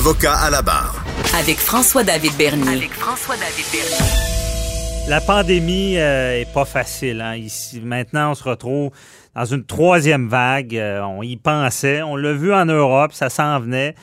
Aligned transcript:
Avocat 0.00 0.32
à 0.32 0.48
la 0.48 0.62
barre. 0.62 1.04
Avec 1.38 1.58
François-David 1.58 2.34
Bernier. 2.38 2.68
avec 2.68 2.90
François-David 2.94 3.66
Bernier. 3.70 5.10
La 5.10 5.20
pandémie 5.20 5.98
euh, 5.98 6.40
est 6.40 6.50
pas 6.54 6.64
facile. 6.64 7.20
hein. 7.20 7.36
Ici, 7.36 7.82
maintenant, 7.82 8.30
on 8.30 8.34
se 8.34 8.42
retrouve 8.44 8.92
dans 9.34 9.44
une 9.44 9.62
troisième 9.62 10.26
vague. 10.26 10.74
Euh, 10.74 11.02
on 11.02 11.20
y 11.20 11.36
pensait. 11.36 12.00
On 12.00 12.16
l'a 12.16 12.32
vu 12.32 12.50
en 12.54 12.64
Europe, 12.64 13.12
ça 13.12 13.28
s'en 13.28 13.60
venait. 13.60 13.94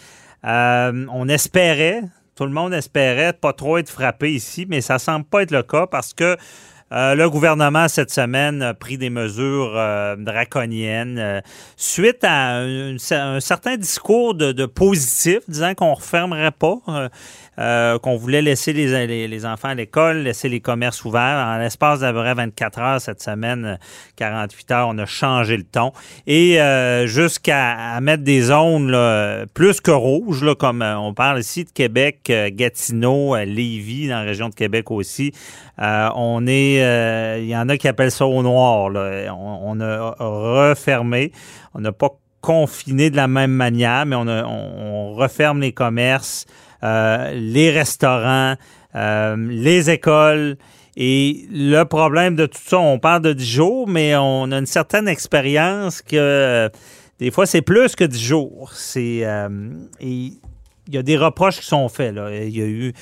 Euh, 0.46 1.08
on 1.12 1.28
espérait, 1.30 2.04
tout 2.36 2.46
le 2.46 2.52
monde 2.52 2.76
espérait 2.76 3.34
pas 3.34 3.54
trop 3.54 3.80
être 3.80 3.90
frappé 3.90 4.32
ici, 4.34 4.68
mais 4.70 4.82
ça 4.82 5.00
semble 5.00 5.26
pas 5.26 5.42
être 5.42 5.52
le 5.52 5.64
cas 5.64 5.88
parce 5.88 6.14
que 6.14 6.38
euh, 6.94 7.16
le 7.16 7.30
gouvernement, 7.30 7.88
cette 7.90 8.12
semaine, 8.12 8.62
a 8.62 8.74
pris 8.74 8.98
des 8.98 9.10
mesures 9.10 9.74
euh, 9.76 10.16
draconiennes 10.16 11.20
euh, 11.20 11.42
suite 11.76 12.24
à 12.24 12.60
un, 12.60 12.98
certain 13.40 13.76
discours 13.76 14.36
de, 14.36 14.54
de 14.54 14.66
positif 14.66 15.40
disant 15.50 15.74
qu'on 15.74 15.92
ne 15.92 15.96
refermerait 15.96 16.52
pas, 16.52 16.78
euh, 17.60 17.78
euh, 17.78 18.00
qu'on 18.00 18.16
voulait 18.16 18.42
laisser 18.42 18.74
les, 18.74 19.08
les, 19.08 19.28
les 19.28 19.46
enfants 19.46 19.70
à 19.70 19.76
l'école, 19.76 20.18
laisser 20.20 20.50
les 20.50 20.60
commerces 20.62 21.04
ouverts. 21.06 21.46
En 21.48 21.58
l'espace 21.58 22.00
d'à 22.00 22.12
peu 22.14 22.20
près 22.20 22.34
24 22.34 22.80
heures 22.80 23.02
cette 23.02 23.22
semaine, 23.22 23.66
euh, 23.66 23.76
48 24.16 24.72
heures, 24.72 24.88
on 24.90 24.98
a 24.98 25.06
changé 25.06 25.58
le 25.58 25.64
ton. 25.64 25.92
Et 26.28 26.62
euh, 26.62 27.08
jusqu'à 27.08 28.00
mettre 28.02 28.24
des 28.24 28.42
zones 28.42 28.90
là, 28.90 29.46
plus 29.54 29.82
que 29.82 29.92
rouges, 29.92 30.44
là, 30.44 30.56
comme 30.56 30.82
euh, 30.82 30.98
on 30.98 31.14
parle 31.14 31.40
ici 31.40 31.66
de 31.66 31.70
Québec, 31.70 32.22
euh, 32.30 32.50
Gatineau, 32.52 33.36
euh, 33.36 33.46
Lévis, 33.46 34.08
dans 34.08 34.16
la 34.20 34.24
région 34.24 34.50
de 34.50 34.56
Québec 34.56 34.90
aussi. 34.92 35.32
Euh, 35.80 36.10
on 36.16 36.48
est, 36.48 36.82
euh, 36.84 37.38
il 37.40 37.48
y 37.48 37.56
en 37.56 37.70
a 37.70 37.78
qui 37.78 37.88
appellent 37.88 38.12
ça 38.12 38.26
au 38.26 38.42
noir. 38.44 38.90
Là. 38.90 39.34
On, 39.36 39.78
on 39.78 39.80
a 39.82 40.16
refermé. 40.20 41.32
On 41.74 41.80
n'a 41.80 41.92
pas 41.92 42.10
confiné 42.42 43.10
de 43.10 43.16
la 43.16 43.28
même 43.28 43.52
manière, 43.52 44.06
mais 44.06 44.16
on, 44.16 44.28
a- 44.28 44.44
on- 44.46 45.12
on 45.12 45.14
referme 45.16 45.60
les 45.62 45.72
commerces, 45.74 46.46
euh, 46.84 47.32
les 47.34 47.72
restaurants, 47.72 48.56
euh, 48.96 49.36
les 49.50 49.90
écoles. 49.90 50.58
Et 50.96 51.46
le 51.52 51.84
problème 51.84 52.36
de 52.36 52.48
tout 52.48 52.60
ça, 52.64 52.80
on 52.80 52.98
parle 52.98 53.22
de 53.22 53.34
10 53.34 53.46
jours, 53.46 53.88
mais 53.88 54.16
on 54.16 54.52
a 54.52 54.58
une 54.58 54.66
certaine 54.66 55.08
expérience 55.08 56.02
que 56.02 56.16
euh, 56.16 56.70
des 57.20 57.30
fois, 57.30 57.46
c'est 57.46 57.62
plus 57.62 57.96
que 57.96 58.04
10 58.04 58.20
jours. 58.20 58.72
C'est, 58.74 59.24
il 60.00 60.34
y 60.90 60.98
a 60.98 61.04
des 61.04 61.18
reproches 61.18 61.60
qui 61.60 61.66
sont 61.66 61.88
faits. 61.90 62.16
Là. 62.16 62.30
Il 62.36 62.56
y 62.56 62.62
a 62.62 62.66
eu 62.66 62.94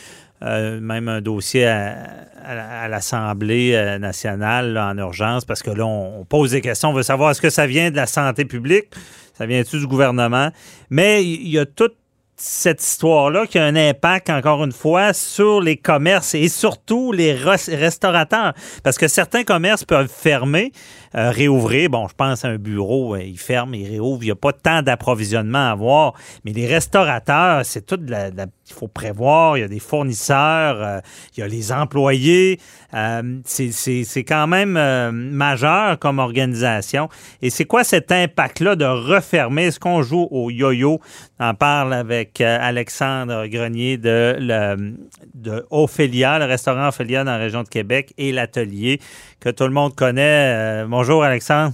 même 0.42 1.08
un 1.08 1.22
dossier 1.22 1.66
à, 1.66 2.88
l'Assemblée 2.88 3.98
nationale 4.00 4.78
en 4.78 4.98
urgence 4.98 5.44
parce 5.44 5.64
que 5.64 5.72
là, 5.72 5.86
on, 5.86 6.22
on 6.22 6.26
pose 6.26 6.52
des 6.52 6.62
questions. 6.62 6.90
On 6.90 6.94
veut 6.94 7.04
savoir 7.04 7.32
est-ce 7.32 7.42
que 7.42 7.50
ça 7.50 7.66
vient 7.66 7.92
de 7.92 7.96
la 7.96 8.06
santé 8.06 8.46
publique, 8.46 8.88
ça 9.34 9.46
vient-tu 9.46 9.80
du 9.80 9.88
gouvernement? 9.88 10.52
Mais 10.90 11.26
il 11.26 11.48
y 11.48 11.58
a 11.58 11.66
toute 11.66 11.96
cette 12.38 12.84
histoire-là 12.84 13.48
qui 13.48 13.58
a 13.58 13.64
un 13.66 13.76
impact, 13.76 14.30
encore 14.30 14.64
une 14.64 14.72
fois, 14.74 15.14
sur 15.14 15.62
les 15.62 15.78
commerces 15.78 16.36
et 16.36 16.50
surtout 16.50 17.12
les 17.14 17.34
res- 17.34 17.74
restaurateurs. 17.76 18.54
Parce 18.84 18.98
que 18.98 19.08
certains 19.08 19.44
commerces 19.44 19.86
peuvent 19.86 20.12
fermer, 20.14 20.72
euh, 21.16 21.32
réouvrir. 21.32 21.90
Bon, 21.90 22.08
je 22.10 22.14
pense 22.14 22.44
à 22.44 22.50
un 22.50 22.58
bureau, 22.58 23.16
euh, 23.16 23.24
il 23.24 23.40
ferme, 23.40 23.74
il 23.74 23.90
réouvre. 23.90 24.22
Il 24.24 24.28
n'y 24.28 24.32
a 24.32 24.36
pas 24.36 24.52
tant 24.52 24.82
d'approvisionnement 24.82 25.70
à 25.70 25.72
avoir. 25.72 26.14
Mais 26.44 26.52
les 26.52 26.68
restaurateurs, 26.68 27.66
c'est 27.66 27.86
tout 27.86 27.98
de 27.98 28.12
la, 28.12 28.30
la- 28.32 28.48
Il 28.68 28.74
faut 28.74 28.88
prévoir. 28.88 29.58
Il 29.58 29.62
y 29.62 29.64
a 29.64 29.68
des 29.68 29.80
fournisseurs, 29.80 30.82
euh, 30.82 31.00
il 31.36 31.42
y 31.42 31.44
a 31.44 31.48
les 31.48 31.72
employés. 31.72 32.60
Euh, 32.94 33.40
c'est- 33.46 34.24
quand 34.24 34.48
même 34.48 34.76
euh, 34.78 35.12
majeur 35.12 36.00
comme 36.00 36.20
organisation. 36.20 37.10
Et 37.42 37.50
c'est 37.50 37.66
quoi 37.66 37.84
cet 37.84 38.12
impact-là 38.12 38.76
de 38.76 38.86
refermer? 38.86 39.66
Est-ce 39.66 39.80
qu'on 39.80 40.02
joue 40.02 40.28
au 40.32 40.50
yo-yo? 40.50 41.00
On 41.40 41.46
en 41.46 41.54
parle 41.54 41.94
avec 41.94 42.42
Alexandre 42.42 43.46
Grenier 43.48 43.98
de, 43.98 44.36
le, 44.40 44.96
de 45.36 45.66
Ophélia, 45.70 46.40
le 46.40 46.46
restaurant 46.46 46.88
Ophélia 46.88 47.24
dans 47.24 47.32
la 47.34 47.38
région 47.38 47.62
de 47.64 47.70
Québec 47.70 48.14
et 48.18 48.32
l'atelier 48.32 49.00
que 49.40 49.50
tout 49.50 49.66
le 49.66 49.72
monde 49.72 49.94
connaît. 49.96 50.86
Bonjour 50.88 51.24
Alexandre. 51.24 51.74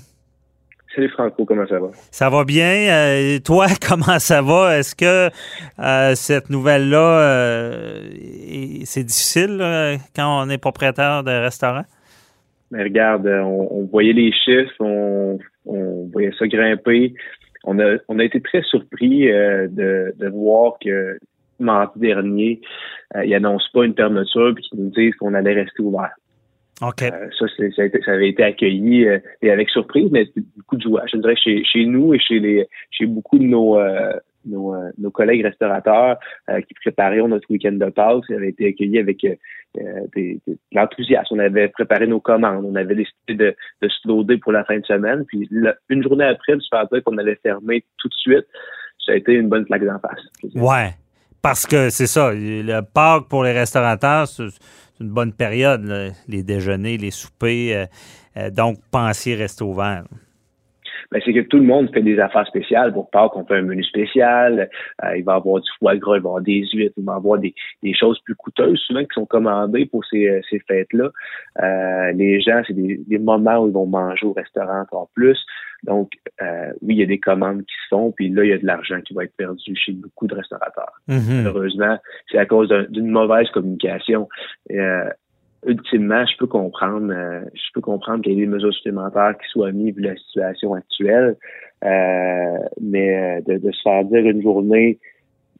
Salut 0.93 1.09
Franco, 1.09 1.45
comment 1.45 1.65
ça 1.67 1.79
va? 1.79 1.87
Ça 2.11 2.29
va 2.29 2.43
bien? 2.43 2.89
Euh, 2.89 3.39
toi, 3.39 3.67
comment 3.87 4.19
ça 4.19 4.41
va? 4.41 4.77
Est-ce 4.77 4.93
que 4.95 5.29
euh, 5.79 6.15
cette 6.15 6.49
nouvelle-là, 6.49 7.21
euh, 7.21 8.09
est- 8.13 8.85
c'est 8.85 9.03
difficile 9.03 9.57
là, 9.57 9.95
quand 10.15 10.43
on 10.45 10.49
est 10.49 10.57
propriétaire 10.57 11.23
de 11.23 11.31
restaurant? 11.31 11.83
Mais 12.71 12.83
regarde, 12.83 13.25
on, 13.27 13.67
on 13.71 13.85
voyait 13.85 14.13
les 14.13 14.31
chiffres, 14.33 14.73
on, 14.81 15.39
on 15.65 16.09
voyait 16.11 16.31
ça 16.37 16.47
grimper. 16.47 17.13
On 17.63 17.79
a, 17.79 17.97
on 18.09 18.19
a 18.19 18.23
été 18.23 18.41
très 18.41 18.63
surpris 18.63 19.27
de, 19.27 20.13
de 20.17 20.27
voir 20.29 20.73
que 20.83 21.19
mardi 21.59 21.99
dernier, 21.99 22.59
euh, 23.15 23.23
ils 23.23 23.31
n'annoncent 23.31 23.69
pas 23.73 23.85
une 23.85 23.93
fermeture 23.95 24.53
puis 24.55 24.63
qu'ils 24.63 24.79
nous 24.83 24.89
disent 24.89 25.13
qu'on 25.15 25.33
allait 25.35 25.53
rester 25.53 25.81
ouvert. 25.83 26.11
Euh, 27.11 27.27
ça, 27.37 27.45
c'est- 27.57 27.71
ça, 27.75 27.85
été- 27.85 28.01
ça 28.03 28.11
avait 28.13 28.29
été 28.29 28.43
accueilli 28.43 29.07
euh, 29.07 29.19
et 29.41 29.51
avec 29.51 29.69
surprise, 29.69 30.09
mais 30.11 30.27
beaucoup 30.57 30.77
de 30.77 30.81
joie. 30.81 31.03
Je 31.11 31.17
dirais 31.17 31.35
chez, 31.35 31.63
chez 31.63 31.85
nous 31.85 32.13
et 32.13 32.19
chez 32.19 32.39
les 32.39 32.67
chez 32.89 33.05
beaucoup 33.05 33.37
de 33.37 33.43
nos 33.45 33.77
euh, 33.79 34.13
nos, 34.43 34.73
euh, 34.73 34.89
nos 34.97 35.11
collègues 35.11 35.43
restaurateurs 35.43 36.17
euh, 36.49 36.61
qui 36.61 36.73
préparaient 36.73 37.21
notre 37.21 37.47
week-end 37.51 37.73
de 37.73 37.89
Pâques, 37.91 38.23
ça 38.27 38.33
avait 38.33 38.49
été 38.49 38.69
accueilli 38.69 38.97
avec 38.97 39.19
des- 39.21 39.37
des- 40.15 40.39
de 40.47 40.57
l'enthousiasme. 40.71 41.35
On 41.35 41.39
avait 41.39 41.67
préparé 41.67 42.07
nos 42.07 42.19
commandes, 42.19 42.65
on 42.65 42.73
avait 42.75 42.95
décidé 42.95 43.35
de, 43.35 43.55
de 43.83 43.87
se 43.87 44.07
loader 44.07 44.37
pour 44.37 44.51
la 44.51 44.63
fin 44.65 44.79
de 44.79 44.85
semaine. 44.85 45.25
Puis 45.27 45.47
là, 45.51 45.75
une 45.89 46.01
journée 46.01 46.25
après, 46.25 46.55
de 46.55 46.59
se 46.59 46.67
faire 46.71 46.87
dire 46.91 47.03
qu'on 47.03 47.19
allait 47.19 47.37
fermer 47.43 47.83
tout 47.99 48.07
de 48.07 48.13
suite, 48.15 48.47
ça 49.05 49.11
a 49.11 49.15
été 49.15 49.33
une 49.33 49.47
bonne 49.47 49.65
plaque 49.65 49.85
d'en 49.85 49.99
face. 49.99 50.21
Ouais. 50.55 50.89
Parce 51.43 51.65
que 51.67 51.89
c'est 51.91 52.07
ça, 52.07 52.31
le 52.33 52.81
Pâques 52.81 53.27
pour 53.29 53.43
les 53.43 53.51
restaurateurs, 53.51 54.25
une 55.01 55.09
bonne 55.09 55.33
période, 55.33 56.13
les 56.27 56.43
déjeuners, 56.43 56.97
les 56.97 57.11
soupers. 57.11 57.73
euh, 57.73 57.85
euh, 58.37 58.49
donc, 58.49 58.79
pensez 58.91 59.35
rester 59.35 59.63
ouvert. 59.63 60.05
Ben, 61.11 61.21
c'est 61.25 61.33
que 61.33 61.41
tout 61.41 61.57
le 61.57 61.63
monde 61.63 61.89
fait 61.93 62.01
des 62.01 62.19
affaires 62.19 62.47
spéciales. 62.47 62.93
Pour 62.93 63.09
Pâques, 63.09 63.35
on 63.35 63.45
fait 63.45 63.55
un 63.57 63.63
menu 63.63 63.83
spécial. 63.83 64.69
Euh, 65.03 65.17
il 65.17 65.23
va 65.23 65.33
y 65.33 65.35
avoir 65.35 65.61
du 65.61 65.69
foie 65.79 65.97
gras, 65.97 66.15
il 66.17 66.21
va 66.21 66.27
y 66.27 66.29
avoir 66.29 66.41
des 66.41 66.65
huîtres, 66.73 66.93
il 66.97 67.03
va 67.05 67.13
y 67.13 67.15
avoir 67.17 67.37
des, 67.39 67.53
des 67.83 67.93
choses 67.93 68.19
plus 68.21 68.35
coûteuses, 68.35 68.79
souvent 68.79 69.01
qui 69.01 69.13
sont 69.13 69.25
commandées 69.25 69.85
pour 69.85 70.05
ces, 70.05 70.27
euh, 70.29 70.39
ces 70.49 70.59
fêtes-là. 70.59 71.09
Euh, 71.61 72.11
les 72.13 72.39
gens, 72.41 72.61
c'est 72.65 72.73
des, 72.73 73.01
des 73.05 73.19
moments 73.19 73.59
où 73.59 73.67
ils 73.67 73.73
vont 73.73 73.85
manger 73.87 74.25
au 74.25 74.33
restaurant 74.33 74.81
encore 74.81 75.09
plus. 75.13 75.37
Donc, 75.83 76.11
euh, 76.41 76.71
oui, 76.83 76.93
il 76.95 76.99
y 76.99 77.03
a 77.03 77.07
des 77.07 77.19
commandes 77.19 77.61
qui 77.61 77.73
se 77.83 77.87
font, 77.89 78.11
puis 78.11 78.29
là, 78.29 78.43
il 78.43 78.49
y 78.51 78.53
a 78.53 78.57
de 78.59 78.65
l'argent 78.65 79.01
qui 79.01 79.15
va 79.15 79.23
être 79.23 79.35
perdu 79.35 79.75
chez 79.75 79.93
beaucoup 79.93 80.27
de 80.27 80.35
restaurateurs. 80.35 80.93
Mhm. 81.07 81.37
Malheureusement, 81.43 81.97
c'est 82.31 82.37
à 82.37 82.45
cause 82.45 82.69
d'un- 82.69 82.83
d'une 82.83 83.09
mauvaise 83.09 83.49
communication. 83.49 84.29
Euh, 84.71 85.09
ultimement, 85.65 86.25
je 86.25 86.37
peux 86.37 86.47
comprendre, 86.47 87.11
euh, 87.13 87.41
je 87.53 87.71
peux 87.73 87.81
comprendre 87.81 88.23
qu'il 88.23 88.33
y 88.33 88.35
ait 88.37 88.45
des 88.45 88.51
mesures 88.51 88.73
supplémentaires 88.73 89.35
qui 89.37 89.47
soient 89.49 89.71
mises 89.71 89.95
vu 89.95 90.01
la 90.01 90.15
situation 90.15 90.73
actuelle, 90.73 91.37
euh, 91.83 92.57
mais 92.81 93.39
euh, 93.39 93.41
de, 93.41 93.57
de 93.57 93.71
se 93.71 93.81
faire 93.81 94.03
dire 94.05 94.25
une 94.25 94.41
journée 94.41 94.99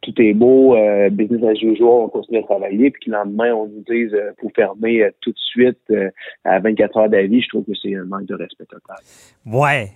tout 0.01 0.13
est 0.17 0.33
beau, 0.33 0.75
euh, 0.75 1.09
business 1.09 1.43
as 1.43 1.61
usual, 1.61 2.05
on 2.05 2.09
continue 2.09 2.39
à 2.39 2.43
travailler, 2.43 2.89
puis 2.89 3.05
que 3.05 3.11
le 3.11 3.17
lendemain, 3.17 3.53
on 3.53 3.67
nous 3.67 3.83
dise 3.87 4.13
euh, 4.13 4.31
faut 4.39 4.51
fermer 4.55 5.03
euh, 5.03 5.11
tout 5.21 5.31
de 5.31 5.37
suite 5.37 5.77
euh, 5.91 6.09
à 6.43 6.59
24 6.59 6.97
heures 6.97 7.09
d'avis, 7.09 7.41
je 7.41 7.49
trouve 7.49 7.65
que 7.65 7.73
c'est 7.81 7.95
un 7.95 8.05
manque 8.05 8.25
de 8.25 8.35
respect 8.35 8.65
total. 8.65 8.97
Ouais. 9.45 9.91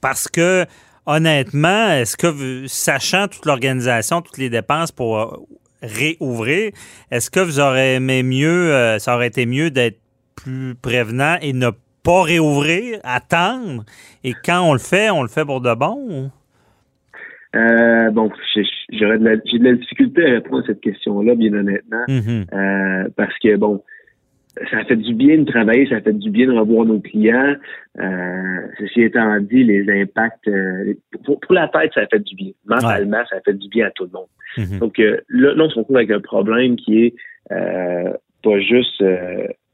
Parce 0.00 0.28
que, 0.28 0.64
honnêtement, 1.06 1.90
est-ce 1.90 2.16
que, 2.16 2.66
sachant 2.66 3.26
toute 3.28 3.46
l'organisation, 3.46 4.22
toutes 4.22 4.38
les 4.38 4.50
dépenses 4.50 4.92
pour 4.92 5.18
euh, 5.18 5.36
réouvrir, 5.82 6.72
est-ce 7.10 7.30
que 7.30 7.40
vous 7.40 7.60
aurez 7.60 7.94
aimé 7.96 8.22
mieux, 8.22 8.72
euh, 8.74 8.98
ça 8.98 9.14
aurait 9.14 9.28
été 9.28 9.46
mieux 9.46 9.70
d'être 9.70 9.98
plus 10.36 10.74
prévenant 10.74 11.36
et 11.42 11.52
ne 11.52 11.70
pas 12.02 12.22
réouvrir, 12.22 12.98
attendre, 13.04 13.84
et 14.24 14.32
quand 14.44 14.62
on 14.62 14.72
le 14.72 14.78
fait, 14.78 15.10
on 15.10 15.22
le 15.22 15.28
fait 15.28 15.44
pour 15.44 15.60
de 15.60 15.74
bon? 15.74 16.30
Euh, 17.56 18.10
bon, 18.10 18.30
j'ai 18.54 18.62
de 18.98 19.06
la- 19.06 19.36
de 19.36 19.64
la 19.64 19.72
difficulté 19.74 20.24
à 20.24 20.30
répondre 20.34 20.62
à 20.62 20.66
cette 20.66 20.80
question-là, 20.80 21.34
bien 21.34 21.52
honnêtement. 21.54 22.04
Mhm. 22.08 22.44
Euh, 22.52 23.08
parce 23.16 23.32
que 23.42 23.56
bon, 23.56 23.82
ça 24.70 24.84
fait 24.84 24.96
du 24.96 25.14
bien 25.14 25.38
de 25.38 25.44
travailler, 25.44 25.86
ça 25.88 26.00
fait 26.00 26.12
du 26.12 26.30
bien 26.30 26.46
de 26.46 26.58
revoir 26.58 26.84
nos 26.84 27.00
clients. 27.00 27.54
Euh, 27.98 28.60
ceci 28.78 29.02
étant 29.02 29.40
dit, 29.40 29.64
les 29.64 30.02
impacts 30.02 30.48
euh, 30.48 30.94
pour, 31.24 31.38
la 31.50 31.68
tête, 31.68 31.92
ça 31.94 32.06
fait 32.06 32.20
du 32.20 32.34
bien. 32.34 32.52
Mentalement, 32.66 33.22
ça 33.30 33.40
fait 33.44 33.54
du 33.54 33.68
bien 33.68 33.86
à 33.86 33.90
tout 33.90 34.04
le 34.04 34.10
monde. 34.10 34.28
Mm-hmm. 34.56 34.78
Donc 34.78 34.98
là, 34.98 35.54
là, 35.54 35.64
on 35.64 35.70
se 35.70 35.78
retrouve 35.78 35.96
avec 35.96 36.10
un 36.10 36.20
problème 36.20 36.76
qui 36.76 37.04
est 37.04 37.14
pas 37.48 38.60
juste 38.60 39.02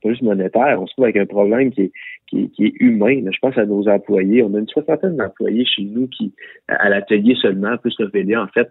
pas 0.04 0.10
juste 0.10 0.22
monétaire, 0.22 0.81
on 0.81 0.86
se 0.86 0.92
trouve 0.92 1.06
avec 1.06 1.16
un 1.16 1.26
problème 1.26 1.72
qui 1.72 1.82
est, 1.82 1.92
qui, 2.28 2.50
qui 2.50 2.66
est 2.66 2.75
humain. 2.78 3.22
je 3.31 3.38
pense 3.40 3.56
à 3.56 3.64
nos 3.64 3.88
employés. 3.88 4.42
On 4.42 4.54
a 4.54 4.58
une 4.58 4.69
soixantaine 4.69 5.16
d'employés 5.16 5.64
chez 5.64 5.82
nous 5.82 6.06
qui, 6.08 6.34
à 6.69 6.88
l'atelier 6.90 7.34
seulement, 7.40 7.76
plus 7.78 7.94
le 7.98 8.08
VD, 8.08 8.36
en 8.36 8.46
fait, 8.48 8.70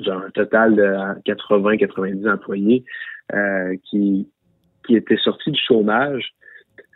genre 0.00 0.22
un 0.26 0.30
total 0.30 0.74
de 0.74 0.82
80-90 1.30 2.30
employés 2.30 2.84
euh, 3.32 3.76
qui, 3.88 4.28
qui 4.86 4.96
étaient 4.96 5.16
sortis 5.16 5.50
du 5.50 5.60
chômage, 5.60 6.32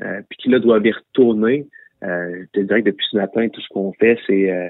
euh, 0.00 0.20
puis 0.28 0.38
qui 0.38 0.48
là 0.50 0.58
doivent 0.58 0.86
y 0.86 0.92
retourner. 0.92 1.66
Euh, 2.02 2.44
je 2.54 2.60
te 2.60 2.66
dirais 2.66 2.82
que 2.82 2.90
depuis 2.90 3.06
ce 3.10 3.16
matin, 3.16 3.48
tout 3.48 3.60
ce 3.60 3.68
qu'on 3.68 3.92
fait, 3.92 4.18
c'est 4.26 4.50
euh, 4.50 4.68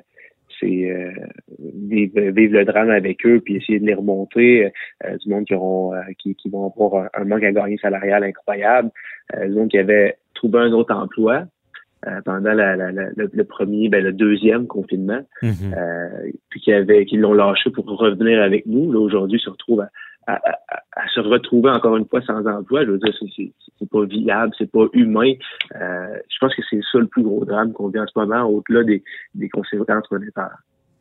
c'est 0.61 0.91
euh, 0.91 1.11
vivre, 1.59 2.21
le 2.59 2.65
drame 2.65 2.91
avec 2.91 3.27
eux, 3.27 3.41
puis 3.45 3.57
essayer 3.57 3.81
de 3.81 3.87
les 3.87 3.95
remonter. 3.95 4.71
Euh, 5.05 5.17
du 5.19 5.29
monde 5.29 5.45
qui 5.47 5.55
auront 5.55 5.93
qui, 6.19 6.37
qui, 6.37 6.49
vont 6.49 6.73
avoir 6.73 7.09
un, 7.15 7.25
manque 7.25 7.43
à 7.43 7.53
gagner 7.53 7.77
salarial 7.79 8.23
incroyable. 8.23 8.91
du 9.43 9.53
monde 9.53 9.69
qui 9.69 9.79
avait 9.79 10.17
trouvé 10.35 10.61
un 10.61 10.73
autre 10.73 10.95
emploi. 10.95 11.45
pendant 12.25 12.53
la, 12.53 12.77
la, 12.77 12.93
le, 12.93 13.45
premier, 13.45 13.89
ben, 13.89 14.05
le 14.05 14.13
deuxième 14.13 14.67
confinement, 14.67 15.23
mm-hmm. 15.43 16.33
puis 16.51 16.61
qui 16.61 16.73
avait, 16.73 17.05
qui 17.07 17.17
l'ont 17.17 17.33
lâché 17.33 17.71
pour 17.71 17.87
revenir 17.87 18.41
avec 18.41 18.67
nous. 18.67 18.93
Là 18.93 19.01
aujourd'hui, 19.01 19.41
se 19.41 19.51
retrouvent 19.51 19.81
à, 19.81 19.91
à, 20.27 21.09
se 21.15 21.21
retrouver 21.21 21.71
encore 21.71 21.97
une 21.97 22.07
fois 22.07 22.23
sans 22.23 22.47
emploi, 22.47 22.85
je 22.85 22.91
veux 22.91 22.99
dire, 22.99 23.15
c'est 23.79 23.91
pas 23.91 24.05
viable, 24.05 24.53
c'est 24.57 24.71
pas 24.71 24.87
humain. 24.93 25.33
Euh, 25.75 26.17
je 26.29 26.37
pense 26.41 26.55
que 26.55 26.63
c'est 26.71 26.81
ça 26.91 26.99
le 26.99 27.07
plus 27.07 27.23
gros 27.23 27.45
drame 27.45 27.73
qu'on 27.73 27.89
vit 27.89 28.01
en 28.01 28.07
ce 28.07 28.19
moment, 28.19 28.43
au-delà 28.45 28.85
des, 28.85 29.03
des 29.35 29.49
conséquences 29.49 30.11
monétaires. 30.11 30.59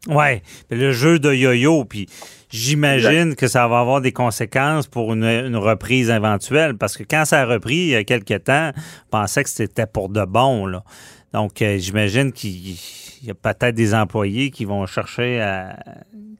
Ouais, 0.09 0.41
le 0.69 0.91
jeu 0.91 1.17
de 1.17 1.33
yo-yo, 1.33 1.85
puis 1.85 2.07
j'imagine 2.49 3.35
que 3.35 3.47
ça 3.47 3.69
va 3.69 3.79
avoir 3.79 4.01
des 4.01 4.11
conséquences 4.11 4.85
pour 4.85 5.13
une, 5.13 5.55
reprise 5.55 6.09
éventuelle, 6.09 6.75
parce 6.75 6.97
que 6.97 7.03
quand 7.03 7.23
ça 7.23 7.41
a 7.41 7.45
repris 7.45 7.75
il 7.75 7.89
y 7.89 7.95
a 7.95 8.03
quelques 8.03 8.43
temps, 8.43 8.71
on 9.07 9.09
pensait 9.11 9.43
que 9.43 9.49
c'était 9.49 9.87
pour 9.87 10.09
de 10.09 10.25
bon, 10.25 10.65
là. 10.65 10.83
Donc, 11.31 11.61
euh, 11.61 11.77
j'imagine 11.77 12.33
qu'il 12.33 12.75
y 13.23 13.31
a 13.31 13.33
peut-être 13.33 13.75
des 13.75 13.95
employés 13.95 14.51
qui 14.51 14.65
vont 14.65 14.85
chercher 14.85 15.39
à, 15.39 15.77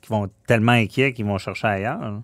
qui 0.02 0.10
vont 0.10 0.30
tellement 0.46 0.74
inquiets 0.74 1.14
qu'ils 1.14 1.26
vont 1.26 1.38
chercher 1.38 1.68
ailleurs. 1.68 2.22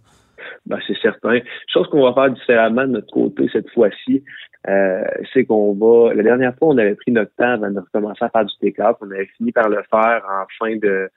Ben, 0.66 0.80
c'est 0.88 0.98
certain. 1.02 1.40
Chose 1.68 1.88
qu'on 1.90 2.04
va 2.04 2.14
faire 2.14 2.32
différemment 2.32 2.84
de 2.84 2.94
notre 2.94 3.14
côté 3.14 3.50
cette 3.52 3.70
fois-ci, 3.72 4.24
euh, 4.68 5.04
c'est 5.34 5.46
qu'on 5.46 5.74
va. 5.74 6.14
La 6.14 6.24
dernière 6.24 6.56
fois, 6.56 6.70
on 6.70 6.78
avait 6.78 6.96
pris 6.96 7.12
notre 7.12 7.34
temps 7.36 7.52
avant 7.54 7.72
de 7.72 7.80
recommencer 7.80 8.24
à 8.26 8.30
faire 8.30 8.46
du 8.46 8.54
take-up. 8.60 8.98
On 9.02 9.12
avait 9.12 9.30
fini 9.38 9.52
par 9.52 9.70
le 9.70 9.82
faire 9.90 10.24
en 10.30 10.46
fin 10.58 10.76
de 10.76 11.10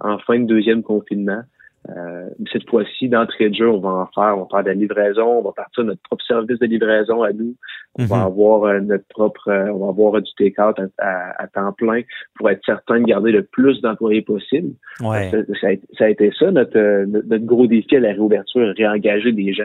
en 0.00 0.18
fin 0.18 0.38
de 0.38 0.46
deuxième 0.46 0.82
confinement. 0.82 1.42
Euh, 1.88 2.28
cette 2.52 2.68
fois-ci, 2.68 3.08
d'entrée 3.08 3.48
de 3.48 3.54
jeu, 3.54 3.68
on 3.68 3.80
va 3.80 3.88
en 3.88 4.06
faire, 4.14 4.36
on 4.36 4.42
va 4.42 4.48
faire 4.50 4.62
de 4.62 4.68
la 4.68 4.74
livraison, 4.74 5.38
on 5.38 5.42
va 5.42 5.52
partir 5.52 5.82
notre 5.82 6.02
propre 6.02 6.24
service 6.24 6.58
de 6.58 6.66
livraison 6.66 7.22
à 7.22 7.32
nous. 7.32 7.56
On 7.98 8.04
va 8.04 8.18
mhm. 8.18 8.22
avoir 8.22 8.64
euh, 8.64 8.80
notre 8.80 9.06
propre, 9.08 9.48
euh, 9.48 9.72
on 9.72 9.78
va 9.78 9.88
avoir 9.88 10.20
du 10.20 10.30
take-out 10.36 10.76
à, 10.98 11.46
temps 11.48 11.72
plein 11.72 12.02
pour 12.36 12.50
être 12.50 12.60
certain 12.66 13.00
de 13.00 13.06
garder 13.06 13.32
le 13.32 13.44
plus 13.44 13.80
d'employés 13.80 14.22
possible. 14.22 14.74
Ouais. 15.00 15.30
Ça, 15.60 15.68
a, 16.04 16.08
été 16.08 16.30
ça 16.38 16.50
notre, 16.50 17.04
notre, 17.06 17.46
gros 17.46 17.66
défi 17.66 17.96
à 17.96 18.00
la 18.00 18.12
réouverture, 18.12 18.74
réengager 18.76 19.32
des 19.32 19.54
gens. 19.54 19.64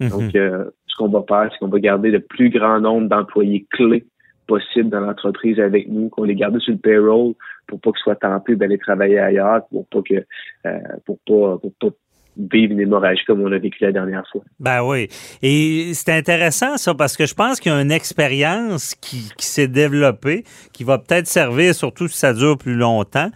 Mhm. 0.00 0.08
Donc, 0.08 0.32
ce 0.32 0.96
qu'on 0.98 1.08
va 1.08 1.24
faire, 1.26 1.48
c'est 1.52 1.58
qu'on 1.58 1.68
va 1.68 1.78
garder 1.78 2.10
le 2.10 2.20
plus 2.20 2.50
grand 2.50 2.80
nombre 2.80 3.08
d'employés 3.08 3.66
clés 3.70 4.04
possible 4.52 4.90
dans 4.90 5.00
l'entreprise 5.00 5.58
avec 5.60 5.88
nous, 5.88 6.10
qu'on 6.10 6.24
les 6.24 6.34
garde 6.34 6.58
sur 6.58 6.72
le 6.72 6.78
payroll 6.78 7.32
pour 7.66 7.80
pas 7.80 7.90
qu'ils 7.92 8.02
soient 8.02 8.16
tentés 8.16 8.54
d'aller 8.54 8.76
travailler 8.76 9.18
ailleurs, 9.18 9.66
pour 9.68 9.86
pas 9.86 10.02
que 10.02 10.26
euh, 10.66 10.78
pour 11.06 11.18
pas 11.26 11.58
pour 11.58 11.72
pas 11.80 11.96
vivre 12.36 12.72
une 12.72 12.80
hémorragie 12.80 13.22
comme 13.26 13.42
on 13.42 13.52
a 13.52 13.58
vécu 13.58 13.78
la 13.84 13.92
dernière 13.92 14.24
fois. 14.30 14.42
Ben 14.58 14.82
oui. 14.82 15.08
Et 15.42 15.92
c'est 15.94 16.12
intéressant 16.12 16.76
ça 16.76 16.94
parce 16.94 17.16
que 17.16 17.26
je 17.26 17.34
pense 17.34 17.60
qu'il 17.60 17.72
y 17.72 17.74
a 17.74 17.80
une 17.80 17.92
expérience 17.92 18.94
qui, 18.94 19.32
s'est 19.38 19.68
développée 19.68 20.44
qui 20.72 20.84
va 20.84 20.98
peut-être 20.98 21.26
servir 21.26 21.74
surtout 21.74 22.08
si 22.08 22.18
ça 22.18 22.32
dure 22.32 22.56
plus 22.56 22.74
longtemps. 22.74 23.30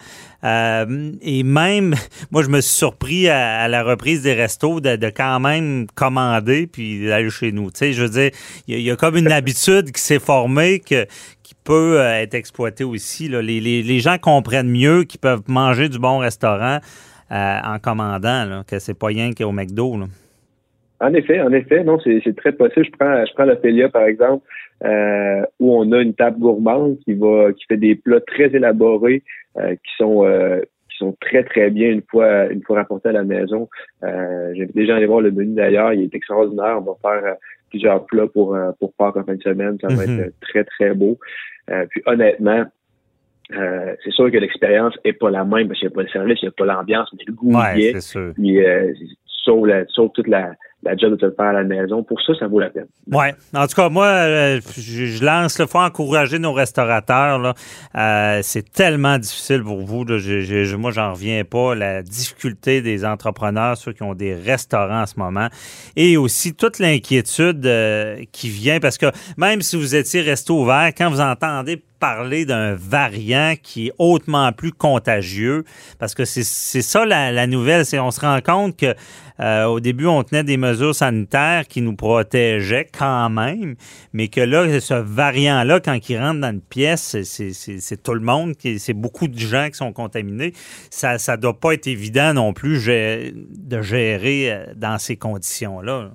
Euh, 0.44 1.12
et 1.20 1.43
même, 1.43 1.94
moi, 2.31 2.43
je 2.43 2.48
me 2.48 2.60
suis 2.60 2.75
surpris 2.75 3.28
à, 3.28 3.69
la 3.69 3.82
reprise 3.82 4.22
des 4.22 4.34
restos 4.34 4.81
de, 4.81 5.10
quand 5.10 5.40
même 5.40 5.87
commander 5.94 6.66
puis 6.66 7.06
d'aller 7.06 7.31
chez 7.31 7.52
nous. 7.52 7.70
Tu 7.70 7.78
sais, 7.78 7.93
je 7.93 8.02
veux 8.02 8.08
dire, 8.08 8.31
il 8.66 8.81
y, 8.81 8.90
a 8.90 8.96
comme 8.96 9.16
une 9.16 9.32
habitude 9.32 9.93
qui 9.93 10.00
s'est 10.00 10.19
formée 10.19 10.81
qui 10.81 10.96
peut 11.64 12.00
euh, 12.00 12.22
être 12.22 12.34
exploitée 12.34 12.84
aussi. 12.84 13.28
Les, 13.28 13.60
les, 13.60 14.00
gens 14.00 14.19
comprennent 14.19 14.70
mieux 14.70 15.04
qu'ils 15.04 15.20
peuvent 15.20 15.43
manger 15.48 15.88
du 15.88 15.98
bon 15.98 16.19
restaurant 16.19 16.78
en 17.31 17.78
commandant, 17.78 18.44
là, 18.44 18.62
que 18.69 18.78
c'est 18.78 18.99
pas 18.99 19.08
rien 19.08 19.32
qu'au 19.32 19.52
McDo. 19.52 19.99
Là. 19.99 20.06
En 21.00 21.12
effet, 21.12 21.40
en 21.40 21.52
effet, 21.52 21.84
non, 21.84 21.99
c'est 22.00 22.37
très 22.37 22.52
possible. 22.52 22.87
Je 22.87 22.90
prends, 22.99 23.25
je 23.26 23.32
prends 23.34 23.44
l'Ophélia, 23.44 23.88
par 23.88 24.05
exemple, 24.05 24.46
euh, 24.84 25.43
où 25.61 25.75
on 25.75 25.93
a 25.93 26.00
une 26.00 26.14
table 26.14 26.38
gourmande 26.38 26.99
qui 27.05 27.14
va, 27.14 27.52
qui 27.52 27.67
fait 27.67 27.76
des 27.76 27.96
plats 27.96 28.20
très 28.20 28.46
élaborés, 28.46 29.23
euh, 29.58 29.75
qui 29.75 29.96
sont, 29.99 30.25
qui 30.90 30.96
sont 30.96 31.14
très 31.20 31.43
très 31.43 31.70
bien 31.70 31.90
une 31.90 32.02
fois, 32.11 32.46
une 32.46 32.62
fois 32.62 32.76
rapportés 32.76 33.11
à 33.11 33.12
la 33.12 33.25
maison. 33.25 33.69
J'ai 34.02 34.67
déjà 34.75 34.96
allé 34.96 35.06
voir 35.06 35.20
le 35.20 35.32
menu 35.32 35.55
d'ailleurs, 35.55 35.93
il 35.93 36.05
est 36.05 36.14
extraordinaire. 36.14 36.79
On 36.79 36.93
va 36.93 36.94
faire 37.02 37.37
plusieurs 37.69 38.06
plats 38.06 38.29
pour 38.29 38.56
pour 38.79 38.94
Pâques 38.94 39.17
en 39.17 39.25
fin 39.25 39.34
de 39.34 39.43
semaine, 39.43 39.76
ça 39.81 39.88
va 39.88 40.05
mm-hmm. 40.05 40.20
être 40.20 40.40
très 40.40 40.64
très 40.64 40.94
beau. 40.94 41.19
puis 41.90 42.02
honnêtement, 42.06 42.64
euh, 43.52 43.94
c'est 44.04 44.10
sûr 44.12 44.31
que 44.31 44.38
l'expérience 44.38 44.94
est 45.04 45.12
pas 45.12 45.31
la 45.31 45.44
même 45.44 45.69
parce 45.69 45.78
qu'il 45.78 45.88
n'y 45.88 45.94
a 45.94 45.96
pas 45.96 46.02
le 46.02 46.08
service, 46.08 46.38
il 46.43 46.46
n'y 46.46 46.48
a 46.48 46.52
pas 46.52 46.64
l'ambiance, 46.64 47.08
mais 47.16 47.25
le 47.26 47.32
goût 47.32 47.52
ouais, 47.52 47.81
y 47.81 47.84
est. 47.87 48.00
Sûr. 48.00 48.32
Puis, 48.34 48.64
euh, 48.64 48.93
sauf, 49.44 49.66
la, 49.66 49.87
sauf 49.87 50.12
toute 50.12 50.26
la, 50.26 50.54
la 50.82 50.96
job 50.96 51.12
de 51.12 51.16
te 51.16 51.26
le 51.26 51.32
faire 51.32 51.46
à 51.46 51.52
la 51.52 51.64
maison. 51.64 52.02
Pour 52.02 52.20
ça, 52.22 52.32
ça 52.38 52.46
vaut 52.46 52.60
la 52.60 52.70
peine. 52.70 52.87
Oui. 53.10 53.26
En 53.54 53.66
tout 53.66 53.75
cas, 53.75 53.88
moi, 53.88 54.06
euh, 54.06 54.60
je, 54.76 55.25
lance 55.25 55.58
le 55.58 55.66
faut 55.66 55.78
encourager 55.78 56.38
nos 56.38 56.52
restaurateurs. 56.52 57.38
Là. 57.38 57.54
Euh, 57.96 58.40
c'est 58.43 58.70
tellement 58.72 59.19
difficile 59.19 59.62
pour 59.62 59.81
vous. 59.81 60.04
Là. 60.04 60.19
Je, 60.19 60.40
je, 60.40 60.76
moi, 60.76 60.90
j'en 60.90 61.12
reviens 61.12 61.44
pas. 61.44 61.75
La 61.75 62.02
difficulté 62.02 62.82
des 62.82 63.04
entrepreneurs, 63.04 63.76
ceux 63.76 63.93
qui 63.93 64.02
ont 64.02 64.14
des 64.14 64.34
restaurants 64.34 65.02
en 65.02 65.06
ce 65.06 65.19
moment. 65.19 65.48
Et 65.96 66.16
aussi 66.16 66.54
toute 66.54 66.78
l'inquiétude 66.78 67.66
euh, 67.66 68.22
qui 68.32 68.48
vient. 68.48 68.78
Parce 68.81 68.98
que 68.98 69.06
même 69.37 69.62
si 69.62 69.76
vous 69.76 69.94
étiez 69.94 70.20
resté 70.20 70.52
ouvert, 70.52 70.90
quand 70.96 71.10
vous 71.10 71.20
entendez 71.20 71.82
parler 71.98 72.44
d'un 72.44 72.75
variant 72.75 73.54
qui 73.60 73.88
est 73.88 73.93
hautement 73.98 74.52
plus 74.52 74.72
contagieux, 74.72 75.64
parce 75.98 76.14
que 76.14 76.25
c'est 76.25 76.43
ça 76.44 77.04
la, 77.04 77.46
nouvelle, 77.46 77.84
c'est 77.87 77.98
on 77.98 78.10
se 78.10 78.20
rend 78.20 78.40
compte 78.40 78.76
que 78.76 78.94
euh, 79.38 79.64
au 79.64 79.81
début, 79.81 80.06
on 80.06 80.22
tenait 80.22 80.44
des 80.44 80.56
mesures 80.56 80.94
sanitaires 80.94 81.67
qui 81.69 81.82
nous 81.82 81.94
protégeaient 81.94 82.88
quand 82.96 83.29
même, 83.29 83.76
mais 84.12 84.29
que 84.29 84.41
là, 84.41 84.81
ce 84.81 84.94
variant-là, 84.94 85.81
quand 85.81 86.08
il 86.08 86.19
rentre 86.19 86.41
dans 86.41 86.53
une 86.53 86.62
pièce, 86.62 87.17
c'est 87.22 88.03
tout 88.03 88.15
le 88.15 88.20
monde, 88.20 88.55
c'est 88.79 88.94
beaucoup 88.94 89.29
de 89.29 89.38
gens 89.38 89.69
qui 89.69 89.76
sont 89.76 89.93
contaminés. 89.93 90.53
Ça 90.91 91.17
ne 91.17 91.36
doit 91.36 91.58
pas 91.58 91.72
être 91.72 91.86
évident 91.86 92.32
non 92.32 92.53
plus 92.53 92.86
de 92.86 93.82
gérer 93.82 94.53
euh, 94.53 94.67
dans 94.74 94.98
ces 94.98 95.17
conditions-là. 95.17 96.10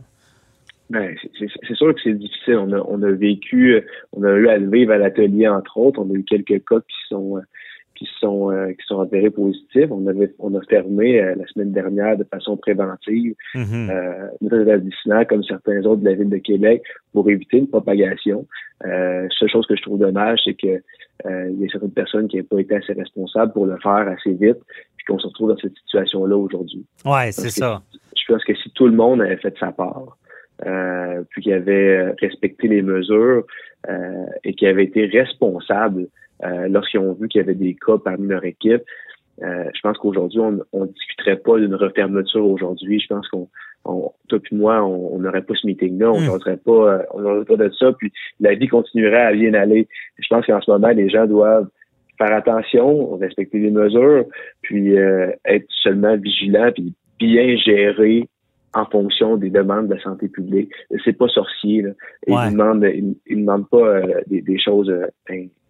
Ben, 0.91 1.15
c'est 1.39 1.75
sûr 1.75 1.95
que 1.95 2.01
c'est 2.03 2.13
difficile. 2.13 2.57
On 2.57 2.71
a, 2.74 2.81
on 2.88 3.01
a 3.01 3.12
vécu, 3.12 3.75
euh, 3.75 3.81
on 4.12 4.24
a 4.24 4.31
eu 4.33 4.50
à 4.50 4.57
le 4.57 4.69
vivre 4.69 4.91
à 4.91 4.98
l'atelier, 4.98 5.48
entre 5.48 5.77
autres. 5.77 6.01
On 6.01 6.10
a 6.13 6.13
eu 6.13 6.24
quelques 6.24 6.65
cas 6.65 6.79
qui 6.79 7.07
sont 7.07 7.41
qui 8.01 8.10
sont 8.19 8.51
euh, 8.51 8.71
qui 8.71 8.86
sont 8.88 9.00
avérés 9.00 9.29
positifs. 9.29 9.91
On 9.91 10.05
avait 10.07 10.33
on 10.39 10.55
a 10.55 10.62
fermé 10.63 11.21
euh, 11.21 11.36
la 11.36 11.45
semaine 11.48 11.71
dernière 11.71 12.17
de 12.17 12.24
façon 12.24 12.57
préventive 12.57 13.36
mm 13.53 13.89
euh, 13.91 15.25
comme 15.29 15.43
certains 15.43 15.81
autres 15.86 16.01
de 16.01 16.10
la 16.10 16.15
ville 16.15 16.29
de 16.29 16.38
Québec 16.38 16.83
pour 17.13 17.29
éviter 17.29 17.57
une 17.57 17.67
propagation. 17.67 18.48
Euh, 18.86 19.27
seule 19.38 19.50
chose 19.50 19.67
que 19.67 19.75
je 19.75 19.81
trouve 19.83 20.00
dommage, 20.00 20.39
c'est 20.43 20.55
que 20.55 20.81
euh, 21.25 21.50
il 21.51 21.62
y 21.62 21.65
a 21.65 21.69
certaines 21.71 21.91
personnes 21.91 22.27
qui 22.27 22.38
n'ont 22.38 22.43
pas 22.43 22.60
été 22.60 22.75
assez 22.75 22.93
responsables 22.93 23.53
pour 23.53 23.65
le 23.67 23.77
faire 23.77 24.07
assez 24.07 24.33
vite, 24.33 24.57
puis 24.98 25.05
qu'on 25.07 25.19
se 25.19 25.27
retrouve 25.27 25.50
dans 25.50 25.57
cette 25.57 25.75
situation-là 25.86 26.36
aujourd'hui. 26.36 26.86
Ouais, 27.05 27.31
c'est 27.31 27.50
ça. 27.50 27.81
Je 27.93 28.33
pense 28.33 28.43
que 28.43 28.55
si 28.55 28.71
tout 28.71 28.88
le 28.88 28.93
monde 28.93 29.21
avait 29.21 29.38
fait 29.38 29.55
sa 29.60 29.71
part, 29.71 30.17
euh, 30.65 31.23
puis 31.29 31.43
qu'il 31.43 31.53
avait 31.53 32.11
respecté 32.21 32.67
les 32.67 32.81
mesures 32.81 33.45
euh, 33.89 34.25
et 34.43 34.53
qu'il 34.53 34.67
avait 34.67 34.85
été 34.85 35.05
responsable 35.05 36.07
euh, 36.43 36.67
lorsqu'ils 36.69 36.99
ont 36.99 37.13
vu 37.13 37.27
qu'il 37.27 37.39
y 37.39 37.43
avait 37.43 37.55
des 37.55 37.75
cas 37.75 37.97
parmi 38.03 38.27
leur 38.27 38.43
équipe. 38.43 38.81
Euh, 39.43 39.65
je 39.75 39.79
pense 39.81 39.97
qu'aujourd'hui, 39.97 40.39
on 40.39 40.81
ne 40.81 40.87
discuterait 40.87 41.37
pas 41.37 41.59
d'une 41.59 41.75
refermeture 41.75 42.45
aujourd'hui. 42.45 42.99
Je 42.99 43.07
pense 43.07 43.27
qu'on, 43.27 43.47
toi 43.83 44.39
et 44.39 44.55
moi, 44.55 44.83
on 44.83 45.19
n'aurait 45.19 45.43
pas 45.43 45.53
ce 45.55 45.67
meeting-là, 45.67 46.11
on 46.11 46.19
hmm. 46.19 46.25
n'aurait 46.25 46.57
pas, 46.57 46.71
euh, 46.71 47.03
on 47.13 47.21
n'aurait 47.21 47.45
pas 47.45 47.57
de 47.57 47.69
ça, 47.77 47.91
puis 47.93 48.11
la 48.39 48.55
vie 48.55 48.67
continuerait 48.67 49.21
à 49.21 49.33
bien 49.33 49.53
aller. 49.53 49.87
Je 50.17 50.27
pense 50.29 50.45
qu'en 50.45 50.61
ce 50.61 50.71
moment, 50.71 50.89
les 50.89 51.09
gens 51.09 51.27
doivent 51.27 51.67
faire 52.17 52.33
attention, 52.33 53.15
respecter 53.17 53.59
les 53.59 53.71
mesures, 53.71 54.25
puis 54.61 54.93
être 54.95 55.65
seulement 55.81 56.15
vigilants, 56.17 56.71
puis 56.71 56.93
bien 57.19 57.55
gérer 57.57 58.27
en 58.73 58.85
fonction 58.85 59.37
des 59.37 59.49
demandes 59.49 59.87
de 59.87 59.95
la 59.95 60.01
santé 60.01 60.27
publique. 60.27 60.71
C'est 61.03 61.17
pas 61.17 61.27
sorcier. 61.27 61.81
Là. 61.81 61.89
Et 62.27 62.31
il 62.31 62.55
ne 62.55 63.35
demande, 63.37 63.69
pas 63.69 64.01
des, 64.27 64.59
choses 64.59 64.91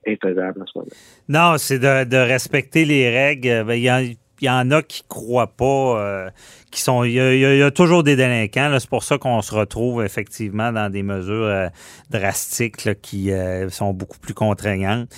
infaisables 0.08 0.62
en 0.62 0.66
ce 0.66 0.78
moment. 0.78 0.92
Non, 1.30 1.58
c'est 1.58 1.80
de, 1.80 2.18
respecter 2.18 2.86
les 2.86 3.10
règles. 3.10 3.66
Ben, 3.66 3.74
il 3.74 3.84
y 3.84 3.90
a, 3.90 4.02
il 4.42 4.46
y 4.46 4.50
en 4.50 4.72
a 4.72 4.82
qui 4.82 5.04
croient 5.08 5.54
pas, 5.56 6.00
euh, 6.00 6.30
qui 6.72 6.82
sont. 6.82 7.04
Il 7.04 7.14
y, 7.14 7.64
a, 7.64 7.72
toujours 7.72 8.04
des 8.04 8.16
délinquants. 8.16 8.76
C'est 8.80 8.90
pour 8.90 9.04
ça 9.04 9.18
qu'on 9.20 9.42
se 9.42 9.54
retrouve 9.54 10.04
effectivement 10.04 10.72
dans 10.72 10.92
des 10.92 11.04
mesures 11.04 11.46
euh, 11.46 11.68
drastiques 12.10 13.02
qui 13.02 13.32
euh, 13.32 13.70
sont 13.70 13.94
beaucoup 13.94 14.18
plus 14.18 14.34
contraignantes. 14.34 15.10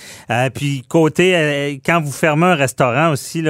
puis 0.54 0.82
côté, 0.88 1.80
quand 1.84 2.00
vous 2.02 2.12
fermez 2.12 2.46
un 2.46 2.54
restaurant 2.54 3.12
aussi, 3.12 3.42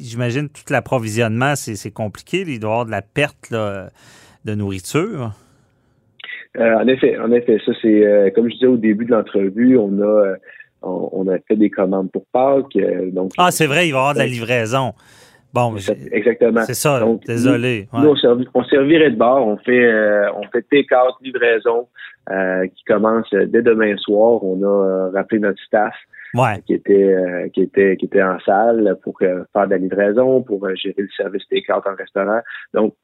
j'imagine 0.00 0.48
tout 0.48 0.62
l'approvisionnement, 0.70 1.54
c'est 1.56 1.90
compliqué. 1.90 2.44
Il 2.46 2.58
doit 2.58 2.70
y 2.70 2.72
avoir 2.72 2.86
de 2.86 2.90
la 2.90 3.02
perte 3.02 3.52
de 3.52 4.54
nourriture. 4.54 5.32
en 6.58 6.86
effet, 6.86 7.18
en 7.18 7.32
effet, 7.32 7.58
ça 7.66 7.72
c'est 7.82 8.32
comme 8.34 8.48
je 8.48 8.54
disais 8.54 8.66
au 8.66 8.78
début 8.78 9.04
de 9.04 9.10
l'entrevue, 9.10 9.76
on 9.76 10.00
a 10.00 10.36
on, 10.82 11.28
a 11.28 11.38
fait 11.46 11.56
des 11.56 11.70
commandes 11.70 12.10
pour 12.10 12.24
Pâques. 12.32 12.76
Euh, 12.76 13.10
donc, 13.10 13.32
ah, 13.38 13.50
c'est 13.50 13.66
vrai, 13.66 13.88
il 13.88 13.92
va 13.92 13.98
y 13.98 14.00
avoir 14.00 14.14
de 14.14 14.18
la 14.18 14.26
livraison. 14.26 14.92
Bon, 15.52 15.74
exactement. 16.12 16.62
C'est 16.62 16.74
ça, 16.74 17.04
désolé. 17.26 17.86
Nous, 17.92 18.14
on, 18.54 18.64
servirait 18.64 19.10
de 19.10 19.16
bord, 19.16 19.46
on 19.46 19.58
fait 19.58 19.84
euh, 19.84 20.32
on 20.32 20.44
fait 20.44 20.62
take-out, 20.70 21.14
livraison, 21.20 21.88
euh, 22.30 22.66
qui 22.68 22.84
commence 22.84 23.28
dès 23.30 23.60
demain 23.60 23.94
soir. 23.98 24.42
On 24.42 24.62
a 24.62 25.10
rappelé 25.10 25.40
notre 25.40 25.62
staff 25.62 25.94
qui 26.64 26.72
était 26.72 27.50
qui 27.52 27.60
était 27.60 27.96
qui 27.98 28.06
était 28.06 28.22
en 28.22 28.40
salle 28.40 28.96
pour 29.02 29.18
faire 29.18 29.44
de 29.66 29.70
la 29.70 29.76
livraison, 29.76 30.40
pour 30.40 30.66
gérer 30.74 30.94
le 31.02 31.08
service 31.14 31.42
take-out 31.50 31.82
en 31.86 31.96
restaurant. 31.96 32.40
Donc, 32.72 32.94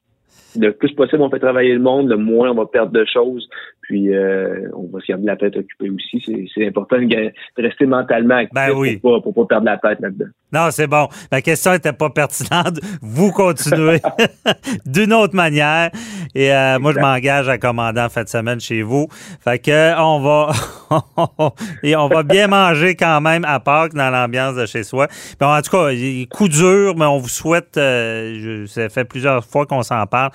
le 0.58 0.70
plus 0.70 0.92
possible, 0.92 1.22
on 1.22 1.30
fait 1.30 1.38
travailler 1.38 1.74
le 1.74 1.80
monde, 1.80 2.08
le 2.08 2.16
moins 2.16 2.50
on 2.50 2.54
va 2.54 2.66
perdre 2.66 2.92
de 2.92 3.04
choses. 3.04 3.48
Puis 3.88 4.14
euh, 4.14 4.68
on 4.74 4.86
va 4.92 5.00
se 5.00 5.06
garder 5.06 5.24
la 5.24 5.36
tête 5.36 5.56
occupée 5.56 5.88
aussi. 5.88 6.22
C'est 6.54 6.66
important 6.66 6.98
de, 6.98 7.32
rester 7.56 7.86
mentalement 7.86 8.34
actif 8.34 8.52
ben 8.52 9.00
pour, 9.00 9.34
pas, 9.34 9.46
perdre 9.46 9.64
la 9.64 9.78
tête 9.78 10.00
là-dedans. 10.00 10.26
Non, 10.52 10.70
c'est 10.70 10.86
bon. 10.86 11.08
La 11.32 11.40
question 11.40 11.72
n'était 11.72 11.94
pas 11.94 12.10
pertinente. 12.10 12.80
Vous 13.00 13.32
continuez 13.32 14.00
d'une 14.86 15.14
autre 15.14 15.34
manière. 15.34 15.90
Et 16.34 16.52
euh, 16.52 16.78
moi, 16.78 16.92
je 16.92 16.98
m'engage 16.98 17.48
à 17.48 17.56
commander 17.56 18.02
en 18.02 18.10
fin 18.10 18.24
de 18.24 18.28
semaine 18.28 18.60
chez 18.60 18.82
vous. 18.82 19.08
Fait 19.40 19.58
que 19.58 19.98
on 19.98 20.20
va 20.20 20.52
et 21.82 21.96
on 21.96 22.08
va 22.08 22.22
bien 22.24 22.46
manger 22.46 22.94
quand 22.94 23.22
même 23.22 23.46
à 23.46 23.58
Pâques 23.58 23.94
dans 23.94 24.10
l'ambiance 24.10 24.54
de 24.54 24.66
chez 24.66 24.82
soi. 24.82 25.08
Bon, 25.40 25.46
en 25.46 25.62
tout 25.62 25.70
cas, 25.70 25.88
coup 26.30 26.48
dur, 26.48 26.94
mais 26.94 27.06
on 27.06 27.16
vous 27.16 27.28
souhaite. 27.28 27.78
Euh, 27.78 28.66
ça 28.66 28.90
fait 28.90 29.06
plusieurs 29.06 29.42
fois 29.42 29.64
qu'on 29.64 29.82
s'en 29.82 30.06
parle. 30.06 30.30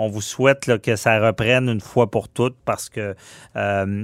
On 0.00 0.08
vous 0.08 0.20
souhaite 0.20 0.80
que 0.80 0.94
ça 0.94 1.18
reprenne 1.18 1.68
une 1.68 1.80
fois 1.80 2.08
pour 2.08 2.28
toutes 2.28 2.56
parce 2.64 2.88
que 2.88 2.97
euh, 3.56 3.96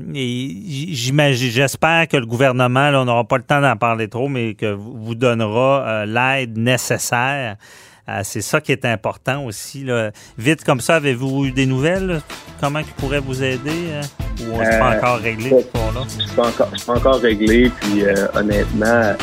j'espère 1.32 2.08
que 2.08 2.16
le 2.16 2.26
gouvernement, 2.26 2.90
là, 2.90 3.00
on 3.00 3.04
n'aura 3.04 3.24
pas 3.24 3.36
le 3.36 3.42
temps 3.42 3.60
d'en 3.60 3.76
parler 3.76 4.08
trop, 4.08 4.28
mais 4.28 4.54
que 4.54 4.72
vous 4.72 5.14
donnera 5.14 5.86
euh, 5.86 6.06
l'aide 6.06 6.56
nécessaire. 6.56 7.56
Euh, 8.06 8.20
c'est 8.22 8.42
ça 8.42 8.60
qui 8.60 8.72
est 8.72 8.84
important 8.84 9.44
aussi. 9.44 9.82
Là. 9.84 10.10
Vite 10.36 10.62
comme 10.62 10.80
ça, 10.80 10.96
avez-vous 10.96 11.46
eu 11.46 11.52
des 11.52 11.64
nouvelles? 11.64 12.20
Comment 12.60 12.80
ils 12.80 12.84
pourraient 12.86 13.20
vous 13.20 13.42
aider? 13.42 14.00
Ou 14.40 14.58
c'est 14.62 14.78
pas 14.78 14.96
encore 14.96 15.18
réglé 15.18 15.50
ce 15.50 15.54
là 15.54 16.04
C'est 16.08 16.36
pas, 16.36 16.48
encore, 16.48 16.70
pas 16.86 16.92
encore 16.92 17.20
réglé. 17.20 17.70
Puis 17.80 18.04
honnêtement, 18.34 19.14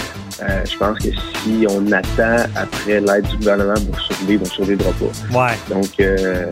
euh, 0.42 0.66
je 0.66 0.78
pense 0.78 0.98
que 0.98 1.10
si 1.12 1.66
on 1.70 1.92
attend 1.92 2.50
après 2.56 3.00
l'aide 3.00 3.28
du 3.28 3.38
gouvernement 3.38 3.80
pour 3.86 4.00
survivre, 4.00 4.42
on 4.44 4.46
ne 4.46 4.52
survivra 4.52 4.92
pas. 4.92 5.40
Ouais. 5.40 5.58
Donc, 5.70 5.90
euh, 6.00 6.48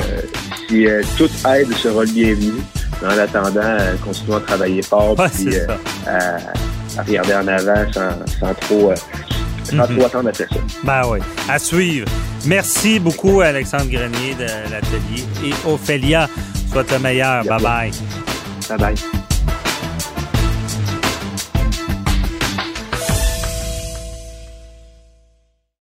si 0.67 0.85
euh, 0.85 1.01
toute 1.17 1.31
aide 1.47 1.73
sera 1.73 2.05
bienvenue, 2.05 2.61
en 3.05 3.17
attendant, 3.17 3.77
continuons 4.03 4.37
à 4.37 4.41
travailler 4.41 4.81
fort 4.81 5.15
puis 5.15 5.55
à, 6.07 7.03
regarder 7.03 7.33
en 7.33 7.47
avant 7.47 7.91
sans, 7.91 8.53
trop. 8.61 8.93
Sans 9.63 9.75
mhm. 9.75 9.97
trop 9.97 10.05
attendre 10.05 10.29
après 10.29 10.47
ça. 10.51 10.59
Ben 10.83 11.01
oui. 11.09 11.19
À 11.47 11.59
suivre. 11.59 12.07
Merci 12.45 12.99
beaucoup, 12.99 13.41
Alexandre 13.41 13.89
Grenier 13.89 14.35
de 14.35 14.71
l'Atelier. 14.71 15.25
Et 15.43 15.53
Ophélia, 15.67 16.27
sois 16.71 16.85
le 16.91 16.99
meilleur. 16.99 17.43
Bye 17.45 17.61
bye. 17.61 17.91
Bye 18.69 18.77
bye. 18.77 19.18